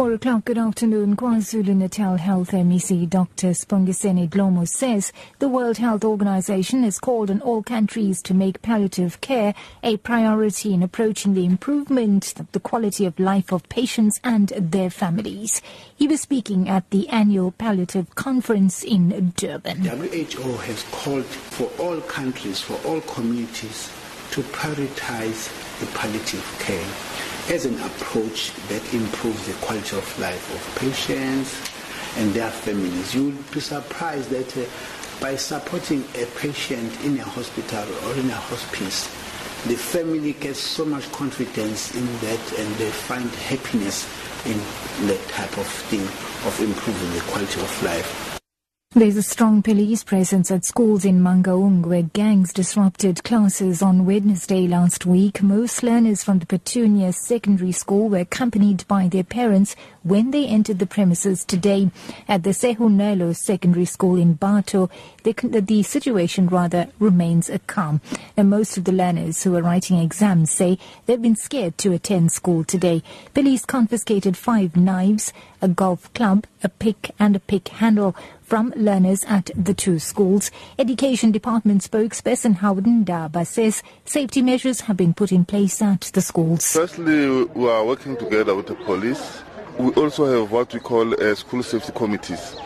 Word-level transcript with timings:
Four 0.00 0.14
o'clock 0.14 0.46
good 0.46 0.56
afternoon, 0.56 1.14
KwaZulu-Natal 1.14 2.16
Health 2.16 2.52
MEC 2.52 3.06
Dr. 3.06 3.48
Sibongiseni 3.48 4.30
Dhlomo 4.30 4.66
says 4.66 5.12
the 5.40 5.48
World 5.48 5.76
Health 5.76 6.04
Organization 6.04 6.84
has 6.84 6.98
called 6.98 7.30
on 7.30 7.42
all 7.42 7.62
countries 7.62 8.22
to 8.22 8.32
make 8.32 8.62
palliative 8.62 9.20
care 9.20 9.52
a 9.82 9.98
priority 9.98 10.72
in 10.72 10.82
approaching 10.82 11.34
the 11.34 11.44
improvement 11.44 12.32
of 12.40 12.50
the 12.52 12.60
quality 12.60 13.04
of 13.04 13.20
life 13.20 13.52
of 13.52 13.68
patients 13.68 14.18
and 14.24 14.48
their 14.56 14.88
families. 14.88 15.60
He 15.94 16.08
was 16.08 16.22
speaking 16.22 16.66
at 16.66 16.88
the 16.88 17.06
annual 17.10 17.50
palliative 17.50 18.14
conference 18.14 18.82
in 18.82 19.34
Durban. 19.36 19.82
WHO 19.82 20.56
has 20.64 20.82
called 20.92 21.26
for 21.26 21.70
all 21.78 22.00
countries, 22.00 22.58
for 22.58 22.80
all 22.88 23.02
communities 23.02 23.92
to 24.30 24.40
prioritize 24.44 25.50
the 25.78 25.86
palliative 25.94 26.56
care 26.58 27.29
as 27.48 27.64
an 27.64 27.80
approach 27.80 28.52
that 28.68 28.82
improves 28.94 29.46
the 29.46 29.54
quality 29.64 29.96
of 29.96 30.18
life 30.18 30.54
of 30.54 30.76
patients 30.80 31.60
and 32.18 32.32
their 32.34 32.50
families. 32.50 33.14
You 33.14 33.24
will 33.26 33.42
be 33.52 33.60
surprised 33.60 34.30
that 34.30 34.56
uh, 34.56 34.64
by 35.20 35.36
supporting 35.36 36.04
a 36.14 36.26
patient 36.38 37.04
in 37.04 37.18
a 37.18 37.24
hospital 37.24 37.86
or 38.06 38.14
in 38.14 38.30
a 38.30 38.34
hospice, 38.34 39.04
the 39.66 39.76
family 39.76 40.32
gets 40.32 40.60
so 40.60 40.84
much 40.84 41.10
confidence 41.12 41.94
in 41.94 42.06
that 42.20 42.58
and 42.58 42.74
they 42.76 42.90
find 42.90 43.28
happiness 43.30 44.08
in 44.46 44.58
that 45.06 45.20
type 45.28 45.58
of 45.58 45.66
thing 45.66 46.00
of 46.00 46.60
improving 46.60 47.12
the 47.12 47.20
quality 47.30 47.60
of 47.60 47.82
life. 47.82 48.29
There's 48.92 49.16
a 49.16 49.22
strong 49.22 49.62
police 49.62 50.02
presence 50.02 50.50
at 50.50 50.64
schools 50.64 51.04
in 51.04 51.20
Mangaung 51.20 51.86
where 51.86 52.02
gangs 52.02 52.52
disrupted 52.52 53.22
classes 53.22 53.82
on 53.82 54.04
Wednesday 54.04 54.66
last 54.66 55.06
week. 55.06 55.44
Most 55.44 55.84
learners 55.84 56.24
from 56.24 56.40
the 56.40 56.46
Petunia 56.46 57.12
Secondary 57.12 57.70
School 57.70 58.08
were 58.08 58.18
accompanied 58.18 58.84
by 58.88 59.06
their 59.06 59.22
parents 59.22 59.76
when 60.02 60.32
they 60.32 60.44
entered 60.44 60.80
the 60.80 60.88
premises 60.88 61.44
today. 61.44 61.92
At 62.26 62.42
the 62.42 62.50
Sehunelo 62.50 63.36
Secondary 63.36 63.84
School 63.84 64.16
in 64.16 64.36
Batho, 64.36 64.90
the, 65.22 65.34
the 65.60 65.84
situation 65.84 66.48
rather 66.48 66.88
remains 66.98 67.48
calm. 67.68 68.00
And 68.36 68.50
most 68.50 68.76
of 68.76 68.86
the 68.86 68.92
learners 68.92 69.44
who 69.44 69.54
are 69.54 69.62
writing 69.62 70.00
exams 70.00 70.50
say 70.50 70.78
they've 71.06 71.22
been 71.22 71.36
scared 71.36 71.78
to 71.78 71.92
attend 71.92 72.32
school 72.32 72.64
today. 72.64 73.04
Police 73.34 73.64
confiscated 73.64 74.36
five 74.36 74.74
knives, 74.74 75.32
a 75.62 75.68
golf 75.68 76.12
club, 76.12 76.44
a 76.64 76.68
pick 76.68 77.12
and 77.20 77.36
a 77.36 77.40
pick 77.40 77.68
handle 77.68 78.16
from 78.50 78.72
learners 78.74 79.22
at 79.28 79.48
the 79.54 79.72
two 79.72 80.00
schools. 80.00 80.50
Education 80.76 81.30
Department 81.30 81.82
spokesperson 81.82 82.56
Howard 82.56 82.84
Ndaba 82.84 83.46
says 83.46 83.80
safety 84.04 84.42
measures 84.42 84.80
have 84.80 84.96
been 84.96 85.14
put 85.14 85.30
in 85.30 85.44
place 85.44 85.80
at 85.80 86.00
the 86.14 86.20
schools. 86.20 86.72
Firstly, 86.72 87.44
we 87.44 87.68
are 87.70 87.84
working 87.84 88.16
together 88.16 88.56
with 88.56 88.66
the 88.66 88.74
police. 88.74 89.44
We 89.78 89.92
also 89.92 90.26
have 90.26 90.50
what 90.50 90.74
we 90.74 90.80
call 90.80 91.14
uh, 91.14 91.36
school 91.36 91.62
safety 91.62 91.92
committees, 91.94 92.56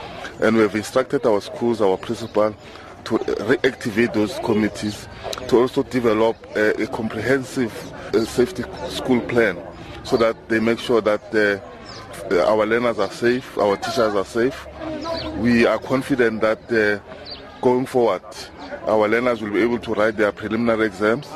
and 0.40 0.56
we 0.56 0.62
have 0.62 0.74
instructed 0.74 1.26
our 1.26 1.42
schools, 1.42 1.82
our 1.82 1.98
principal, 1.98 2.56
to 3.04 3.18
reactivate 3.18 4.14
those 4.14 4.38
committees 4.38 5.06
to 5.48 5.58
also 5.58 5.82
develop 5.82 6.36
a, 6.56 6.82
a 6.82 6.86
comprehensive 6.86 7.92
uh, 8.14 8.24
safety 8.24 8.64
school 8.88 9.20
plan 9.20 9.58
so 10.02 10.16
that 10.16 10.48
they 10.48 10.60
make 10.60 10.78
sure 10.78 11.02
that 11.02 11.22
uh, 11.34 11.60
our 12.32 12.66
learners 12.66 12.98
are 12.98 13.10
safe, 13.10 13.56
our 13.58 13.76
teachers 13.76 14.14
are 14.14 14.24
safe, 14.24 14.66
we 15.38 15.66
are 15.66 15.78
confident 15.78 16.40
that 16.40 16.60
uh, 16.72 17.00
going 17.60 17.86
forward, 17.86 18.22
our 18.86 19.08
learners 19.08 19.40
will 19.42 19.52
be 19.52 19.62
able 19.62 19.78
to 19.78 19.94
write 19.94 20.16
their 20.16 20.32
preliminary 20.32 20.86
exams. 20.86 21.26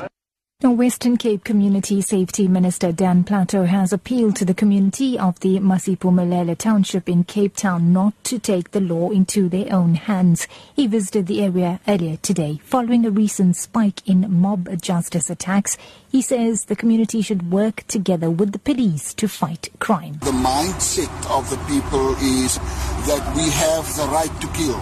The 0.61 0.73
Western 0.73 1.17
Cape 1.19 1.45
Community 1.45 2.01
Safety 2.01 2.49
Minister 2.49 2.91
Dan 2.91 3.23
Plato 3.23 3.63
has 3.63 3.93
appealed 3.93 4.35
to 4.35 4.45
the 4.45 4.55
community 4.55 5.17
of 5.17 5.39
the 5.39 5.61
Masiphumelele 5.61 6.59
Township 6.59 7.09
in 7.09 7.23
Cape 7.23 7.55
Town 7.55 7.93
not 7.93 8.13
to 8.25 8.41
take 8.41 8.73
the 8.73 8.81
law 8.81 9.11
into 9.11 9.49
their 9.49 9.73
own 9.73 9.95
hands. 9.95 10.49
He 10.75 10.89
visited 10.89 11.29
the 11.29 11.45
area 11.45 11.79
earlier 11.87 12.17
today 12.17 12.61
following 12.65 13.07
a 13.07 13.11
recent 13.13 13.55
spike 13.55 14.03
in 14.05 14.41
mob 14.41 14.69
justice 14.83 15.31
attacks. 15.31 15.79
He 16.11 16.23
says 16.23 16.65
the 16.65 16.75
community 16.75 17.23
should 17.23 17.53
work 17.53 17.87
together 17.87 18.29
with 18.29 18.51
the 18.51 18.59
police 18.59 19.15
to 19.15 19.29
fight 19.29 19.69
crime. 19.79 20.19
The 20.25 20.33
mindset 20.33 21.31
of 21.31 21.49
the 21.51 21.59
people 21.73 22.17
is 22.17 22.57
that 23.07 23.33
we 23.37 23.49
have 23.49 23.87
the 23.95 24.09
right 24.11 24.41
to 24.41 24.49
kill 24.49 24.81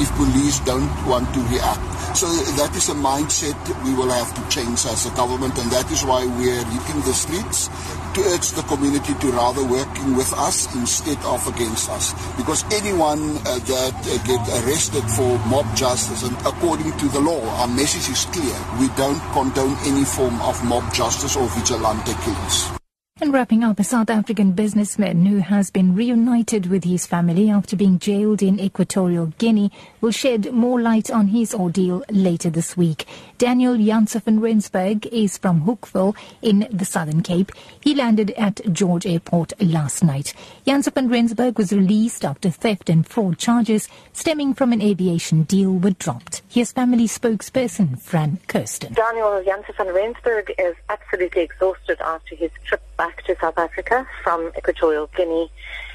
if 0.00 0.10
police 0.12 0.60
don't 0.60 1.06
want 1.06 1.34
to 1.34 1.40
react. 1.52 1.97
So 2.18 2.26
that 2.58 2.74
is 2.74 2.88
a 2.88 2.98
mindset 2.98 3.54
we 3.86 3.94
will 3.94 4.10
have 4.10 4.34
to 4.34 4.42
change 4.50 4.82
as 4.90 5.06
a 5.06 5.14
government, 5.14 5.56
and 5.56 5.70
that 5.70 5.86
is 5.92 6.02
why 6.02 6.26
we 6.26 6.50
are 6.50 6.64
hitting 6.66 7.00
the 7.06 7.14
streets 7.14 7.70
to 8.14 8.20
urge 8.34 8.58
the 8.58 8.66
community 8.66 9.14
to 9.14 9.30
rather 9.30 9.62
working 9.62 10.16
with 10.16 10.26
us 10.34 10.66
instead 10.74 11.16
of 11.22 11.46
against 11.46 11.88
us. 11.88 12.10
Because 12.34 12.64
anyone 12.74 13.38
uh, 13.46 13.62
that 13.70 13.94
uh, 14.02 14.18
get 14.26 14.42
arrested 14.58 15.06
for 15.14 15.38
mob 15.46 15.70
justice, 15.76 16.24
and 16.24 16.34
according 16.42 16.90
to 16.98 17.06
the 17.06 17.20
law, 17.20 17.38
our 17.62 17.68
message 17.68 18.10
is 18.10 18.26
clear: 18.34 18.58
we 18.82 18.90
don't 18.98 19.22
condone 19.30 19.78
any 19.86 20.02
form 20.02 20.42
of 20.42 20.58
mob 20.64 20.82
justice 20.92 21.36
or 21.36 21.46
vigilante 21.54 22.14
killings. 22.26 22.77
And 23.20 23.32
wrapping 23.32 23.64
up, 23.64 23.80
a 23.80 23.84
South 23.84 24.10
African 24.10 24.52
businessman 24.52 25.26
who 25.26 25.38
has 25.38 25.70
been 25.70 25.96
reunited 25.96 26.66
with 26.66 26.84
his 26.84 27.04
family 27.04 27.50
after 27.50 27.74
being 27.74 27.98
jailed 27.98 28.42
in 28.42 28.60
Equatorial 28.60 29.32
Guinea 29.38 29.72
will 30.00 30.12
shed 30.12 30.52
more 30.52 30.80
light 30.80 31.10
on 31.10 31.26
his 31.26 31.52
ordeal 31.52 32.04
later 32.10 32.48
this 32.48 32.76
week. 32.76 33.08
Daniel 33.36 33.76
Janse 33.76 34.22
van 34.22 34.38
Rensburg 34.38 35.04
is 35.06 35.36
from 35.36 35.62
Hoekwil 35.62 36.14
in 36.42 36.68
the 36.70 36.84
Southern 36.84 37.22
Cape. 37.22 37.50
He 37.80 37.92
landed 37.92 38.30
at 38.32 38.60
George 38.72 39.04
Airport 39.04 39.52
last 39.60 40.04
night. 40.04 40.32
Janse 40.64 40.94
van 40.94 41.08
Rensburg 41.08 41.58
was 41.58 41.72
released 41.72 42.24
after 42.24 42.50
theft 42.50 42.88
and 42.88 43.04
fraud 43.04 43.36
charges 43.36 43.88
stemming 44.12 44.54
from 44.54 44.72
an 44.72 44.80
aviation 44.80 45.42
deal 45.42 45.72
were 45.72 45.90
dropped. 45.90 46.42
His 46.48 46.70
family 46.70 47.08
spokesperson, 47.08 48.00
Fran 48.00 48.38
Kirsten. 48.46 48.92
Daniel 48.92 49.42
Janse 49.44 49.76
van 49.76 49.88
Rensburg 49.88 50.52
is 50.56 50.76
absolutely 50.88 51.42
exhausted 51.42 52.00
after 52.00 52.36
his 52.36 52.52
trip 52.64 52.82
back 52.96 53.07
back 53.08 53.24
to 53.24 53.34
South 53.40 53.56
Africa 53.56 54.06
from 54.22 54.52
Equatorial 54.58 55.08
Guinea. 55.16 55.50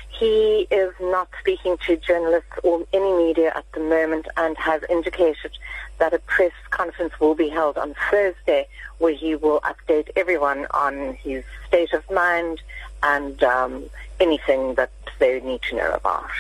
He 0.10 0.68
is 0.72 0.92
not 1.00 1.30
speaking 1.40 1.78
to 1.86 1.96
journalists 1.96 2.54
or 2.64 2.84
any 2.92 3.14
media 3.14 3.52
at 3.56 3.72
the 3.74 3.82
moment 3.82 4.26
and 4.36 4.58
has 4.58 4.82
indicated 4.90 5.52
that 6.00 6.12
a 6.16 6.20
press 6.20 6.54
conference 6.72 7.14
will 7.20 7.36
be 7.36 7.50
held 7.50 7.78
on 7.78 7.94
Thursday 8.10 8.68
where 8.98 9.14
he 9.14 9.36
will 9.36 9.62
update 9.62 10.10
everyone 10.16 10.66
on 10.72 11.14
his 11.14 11.44
state 11.68 11.94
of 11.94 12.10
mind 12.10 12.62
and 13.04 13.44
um, 13.44 13.84
anything 14.20 14.74
that 14.74 14.92
they 15.20 15.40
need 15.42 15.62
to 15.70 15.76
know 15.76 15.92
about. 15.92 16.32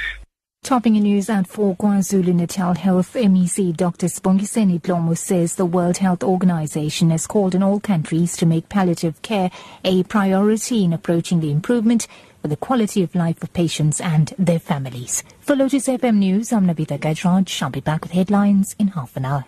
Topping 0.63 0.95
in 0.95 1.03
news 1.03 1.29
at 1.29 1.45
4 1.45 1.75
KwaZulu-Natal 1.75 2.75
Health 2.75 3.15
MEC 3.15 3.75
Dr. 3.75 4.07
Sibongiseni 4.07 4.79
Dhlomo 4.79 5.17
says 5.17 5.55
the 5.55 5.65
World 5.65 5.97
Health 5.97 6.23
Organization 6.23 7.09
has 7.09 7.27
called 7.27 7.53
on 7.53 7.61
all 7.61 7.81
countries 7.81 8.37
to 8.37 8.45
make 8.45 8.69
palliative 8.69 9.21
care 9.21 9.51
a 9.83 10.03
priority 10.03 10.85
in 10.85 10.93
approaching 10.93 11.41
the 11.41 11.51
improvement 11.51 12.07
for 12.41 12.47
the 12.47 12.55
quality 12.55 13.03
of 13.03 13.13
life 13.13 13.43
of 13.43 13.51
patients 13.51 13.99
and 13.99 14.33
their 14.39 14.57
families. 14.57 15.21
For 15.41 15.53
Lotus 15.53 15.89
FM 15.89 16.15
News, 16.15 16.53
I'm 16.53 16.65
Navita 16.65 16.97
Gajraj. 16.97 17.61
I'll 17.61 17.69
be 17.69 17.81
back 17.81 18.01
with 18.01 18.13
headlines 18.13 18.73
in 18.79 18.87
half 18.87 19.17
an 19.17 19.25
hour. 19.25 19.45